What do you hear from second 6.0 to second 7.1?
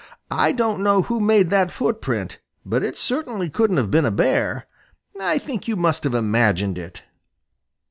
have imagined it."